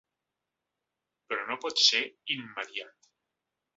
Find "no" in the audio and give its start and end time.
1.51-1.59